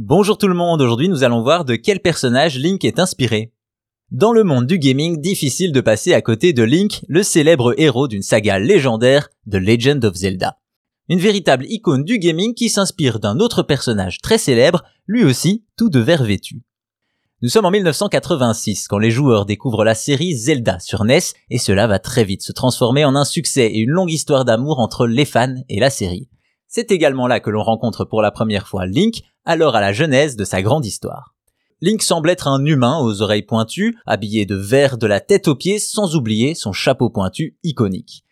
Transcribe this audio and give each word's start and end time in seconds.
Bonjour 0.00 0.38
tout 0.38 0.46
le 0.46 0.54
monde, 0.54 0.80
aujourd'hui 0.80 1.08
nous 1.08 1.24
allons 1.24 1.42
voir 1.42 1.64
de 1.64 1.74
quel 1.74 1.98
personnage 1.98 2.56
Link 2.56 2.84
est 2.84 3.00
inspiré. 3.00 3.52
Dans 4.12 4.30
le 4.30 4.44
monde 4.44 4.64
du 4.64 4.78
gaming, 4.78 5.20
difficile 5.20 5.72
de 5.72 5.80
passer 5.80 6.14
à 6.14 6.22
côté 6.22 6.52
de 6.52 6.62
Link, 6.62 7.04
le 7.08 7.24
célèbre 7.24 7.74
héros 7.78 8.06
d'une 8.06 8.22
saga 8.22 8.60
légendaire, 8.60 9.28
The 9.50 9.56
Legend 9.56 10.04
of 10.04 10.14
Zelda. 10.14 10.60
Une 11.08 11.18
véritable 11.18 11.66
icône 11.68 12.04
du 12.04 12.20
gaming 12.20 12.54
qui 12.54 12.68
s'inspire 12.68 13.18
d'un 13.18 13.40
autre 13.40 13.64
personnage 13.64 14.20
très 14.20 14.38
célèbre, 14.38 14.84
lui 15.08 15.24
aussi 15.24 15.64
tout 15.76 15.90
de 15.90 15.98
vert 15.98 16.22
vêtu. 16.22 16.62
Nous 17.42 17.48
sommes 17.48 17.66
en 17.66 17.72
1986 17.72 18.86
quand 18.86 18.98
les 18.98 19.10
joueurs 19.10 19.46
découvrent 19.46 19.84
la 19.84 19.96
série 19.96 20.36
Zelda 20.36 20.78
sur 20.78 21.02
NES 21.02 21.18
et 21.50 21.58
cela 21.58 21.88
va 21.88 21.98
très 21.98 22.22
vite 22.22 22.42
se 22.42 22.52
transformer 22.52 23.04
en 23.04 23.16
un 23.16 23.24
succès 23.24 23.66
et 23.66 23.78
une 23.78 23.90
longue 23.90 24.12
histoire 24.12 24.44
d'amour 24.44 24.78
entre 24.78 25.08
les 25.08 25.24
fans 25.24 25.56
et 25.68 25.80
la 25.80 25.90
série. 25.90 26.28
C'est 26.68 26.92
également 26.92 27.26
là 27.26 27.40
que 27.40 27.48
l'on 27.48 27.62
rencontre 27.62 28.04
pour 28.04 28.20
la 28.20 28.30
première 28.30 28.68
fois 28.68 28.84
Link, 28.86 29.22
alors 29.48 29.74
à 29.74 29.80
la 29.80 29.94
genèse 29.94 30.36
de 30.36 30.44
sa 30.44 30.60
grande 30.60 30.84
histoire. 30.84 31.34
Link 31.80 32.02
semble 32.02 32.28
être 32.28 32.48
un 32.48 32.64
humain 32.64 32.98
aux 33.00 33.22
oreilles 33.22 33.42
pointues, 33.42 33.96
habillé 34.04 34.44
de 34.44 34.54
vert 34.54 34.98
de 34.98 35.06
la 35.06 35.20
tête 35.20 35.48
aux 35.48 35.54
pieds, 35.54 35.78
sans 35.78 36.16
oublier 36.16 36.54
son 36.54 36.72
chapeau 36.72 37.08
pointu 37.08 37.56
iconique. 37.64 38.24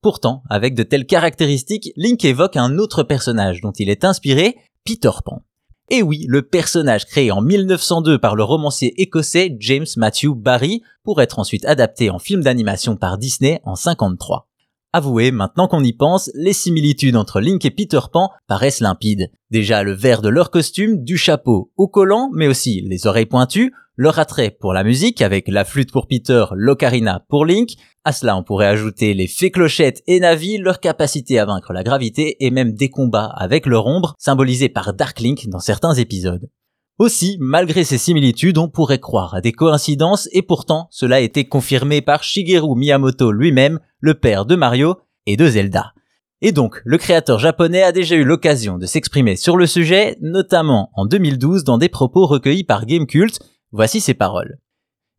Pourtant, 0.00 0.42
avec 0.48 0.74
de 0.74 0.82
telles 0.82 1.06
caractéristiques, 1.06 1.92
Link 1.96 2.24
évoque 2.24 2.56
un 2.56 2.78
autre 2.78 3.02
personnage 3.02 3.60
dont 3.60 3.72
il 3.72 3.90
est 3.90 4.04
inspiré, 4.04 4.56
Peter 4.84 5.10
Pan. 5.24 5.42
Et 5.90 6.02
oui, 6.02 6.24
le 6.26 6.40
personnage 6.40 7.04
créé 7.04 7.30
en 7.30 7.42
1902 7.42 8.18
par 8.18 8.34
le 8.34 8.42
romancier 8.42 8.94
écossais 9.02 9.54
James 9.60 9.86
Matthew 9.96 10.34
Barry 10.34 10.82
pour 11.04 11.20
être 11.20 11.38
ensuite 11.38 11.66
adapté 11.66 12.08
en 12.08 12.18
film 12.18 12.42
d'animation 12.42 12.96
par 12.96 13.18
Disney 13.18 13.60
en 13.64 13.74
53. 13.74 14.48
Avouez, 14.94 15.30
maintenant 15.30 15.68
qu'on 15.68 15.82
y 15.82 15.94
pense, 15.94 16.30
les 16.34 16.52
similitudes 16.52 17.16
entre 17.16 17.40
Link 17.40 17.64
et 17.64 17.70
Peter 17.70 18.00
Pan 18.12 18.28
paraissent 18.46 18.80
limpides. 18.80 19.30
Déjà 19.50 19.82
le 19.82 19.92
vert 19.92 20.20
de 20.20 20.28
leur 20.28 20.50
costume, 20.50 21.02
du 21.02 21.16
chapeau 21.16 21.72
au 21.78 21.88
collant, 21.88 22.28
mais 22.34 22.46
aussi 22.46 22.82
les 22.82 23.06
oreilles 23.06 23.24
pointues, 23.24 23.72
leur 23.96 24.18
attrait 24.18 24.50
pour 24.50 24.74
la 24.74 24.84
musique 24.84 25.22
avec 25.22 25.48
la 25.48 25.64
flûte 25.64 25.92
pour 25.92 26.06
Peter, 26.06 26.44
l'ocarina 26.52 27.24
pour 27.30 27.46
Link. 27.46 27.70
À 28.04 28.12
cela, 28.12 28.36
on 28.36 28.42
pourrait 28.42 28.66
ajouter 28.66 29.14
les 29.14 29.28
fées 29.28 29.50
clochettes 29.50 30.02
et 30.06 30.20
Navi, 30.20 30.58
leur 30.58 30.78
capacité 30.78 31.38
à 31.38 31.46
vaincre 31.46 31.72
la 31.72 31.84
gravité 31.84 32.36
et 32.44 32.50
même 32.50 32.74
des 32.74 32.90
combats 32.90 33.32
avec 33.34 33.64
leur 33.64 33.86
ombre, 33.86 34.14
symbolisés 34.18 34.68
par 34.68 34.92
Dark 34.92 35.20
Link 35.20 35.48
dans 35.48 35.60
certains 35.60 35.94
épisodes. 35.94 36.50
Aussi, 36.98 37.36
malgré 37.40 37.84
ces 37.84 37.98
similitudes, 37.98 38.58
on 38.58 38.68
pourrait 38.68 39.00
croire 39.00 39.34
à 39.34 39.40
des 39.40 39.52
coïncidences 39.52 40.28
et 40.32 40.42
pourtant 40.42 40.88
cela 40.90 41.16
a 41.16 41.20
été 41.20 41.46
confirmé 41.46 42.02
par 42.02 42.22
Shigeru 42.22 42.76
Miyamoto 42.76 43.32
lui-même, 43.32 43.80
le 44.00 44.14
père 44.14 44.44
de 44.44 44.56
Mario 44.56 44.96
et 45.26 45.36
de 45.36 45.48
Zelda. 45.48 45.94
Et 46.42 46.52
donc, 46.52 46.82
le 46.84 46.98
créateur 46.98 47.38
japonais 47.38 47.82
a 47.82 47.92
déjà 47.92 48.16
eu 48.16 48.24
l'occasion 48.24 48.76
de 48.76 48.86
s'exprimer 48.86 49.36
sur 49.36 49.56
le 49.56 49.66
sujet, 49.66 50.18
notamment 50.20 50.90
en 50.94 51.06
2012 51.06 51.64
dans 51.64 51.78
des 51.78 51.88
propos 51.88 52.26
recueillis 52.26 52.64
par 52.64 52.84
Gamecult. 52.84 53.38
Voici 53.70 54.00
ses 54.00 54.14
paroles. 54.14 54.58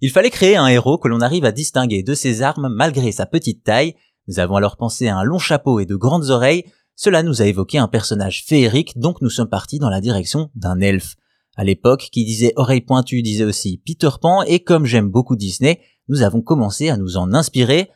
Il 0.02 0.12
fallait 0.12 0.30
créer 0.30 0.58
un 0.58 0.68
héros 0.68 0.98
que 0.98 1.08
l'on 1.08 1.22
arrive 1.22 1.46
à 1.46 1.54
distinguer 1.54 2.04
de 2.04 2.14
ses 2.14 2.42
armes 2.42 2.68
malgré 2.68 3.14
sa 3.14 3.26
petite 3.26 3.64
taille. 3.64 3.96
Nous 4.28 4.40
avons 4.40 4.58
alors 4.58 4.76
pensé 4.76 5.08
à 5.08 5.18
un 5.18 5.24
long 5.24 5.40
chapeau 5.40 5.80
et 5.80 5.86
de 5.86 5.96
grandes 5.96 6.30
oreilles. 6.30 6.66
Cela 6.96 7.24
nous 7.24 7.42
a 7.42 7.46
évoqué 7.46 7.78
un 7.78 7.88
personnage 7.88 8.44
féerique, 8.46 9.00
donc 9.00 9.22
nous 9.22 9.30
sommes 9.30 9.50
partis 9.50 9.80
dans 9.80 9.90
la 9.90 10.02
direction 10.02 10.52
d'un 10.56 10.80
elfe. 10.82 11.16
À 11.56 11.64
l'époque, 11.64 12.09
qui 12.12 12.26
disait 12.26 12.54
oreille 12.56 12.82
pointue 12.82 13.22
disait 13.22 13.44
aussi 13.44 13.82
Peter 13.86 14.09
Pan, 14.22 14.42
et 14.44 14.59
comme 14.59 14.86
j'aime 14.86 15.09
beaucoup 15.09 15.36
Disney, 15.36 15.82
nous 16.08 16.23
avons 16.23 16.42
commencé 16.42 16.90
à 16.90 16.98
nous 16.98 17.18
en 17.18 17.34
inspirer. 17.34 17.90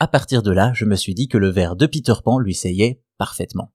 À 0.00 0.08
partir 0.08 0.42
de 0.42 0.50
là, 0.50 0.72
je 0.74 0.84
me 0.84 0.96
suis 0.96 1.14
dit 1.14 1.28
que 1.28 1.38
le 1.38 1.50
verre 1.50 1.76
de 1.76 1.86
Peter 1.86 2.14
Pan 2.24 2.38
lui 2.38 2.54
seyait 2.54 3.00
parfaitement. 3.16 3.72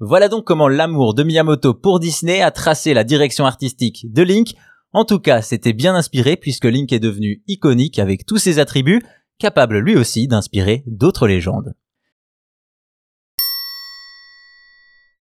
Voilà 0.00 0.28
donc 0.28 0.44
comment 0.44 0.68
l'amour 0.68 1.14
de 1.14 1.24
Miyamoto 1.24 1.74
pour 1.74 1.98
Disney 1.98 2.40
a 2.40 2.52
tracé 2.52 2.94
la 2.94 3.02
direction 3.02 3.46
artistique 3.46 4.06
de 4.12 4.22
Link. 4.22 4.54
En 4.92 5.04
tout 5.04 5.18
cas, 5.18 5.42
c'était 5.42 5.72
bien 5.72 5.96
inspiré 5.96 6.36
puisque 6.36 6.64
Link 6.66 6.92
est 6.92 7.00
devenu 7.00 7.42
iconique 7.48 7.98
avec 7.98 8.24
tous 8.24 8.38
ses 8.38 8.60
attributs, 8.60 9.02
capable 9.38 9.78
lui 9.78 9.96
aussi 9.96 10.28
d'inspirer 10.28 10.84
d'autres 10.86 11.26
légendes. 11.26 11.74